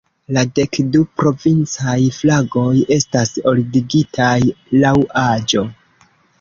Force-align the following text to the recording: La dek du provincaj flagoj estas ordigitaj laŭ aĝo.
La 0.35 0.43
dek 0.59 0.77
du 0.95 1.01
provincaj 1.21 1.99
flagoj 2.17 2.73
estas 2.97 3.35
ordigitaj 3.53 4.35
laŭ 4.83 4.97
aĝo. 5.29 5.67